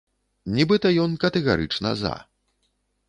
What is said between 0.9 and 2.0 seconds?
ён катэгарычна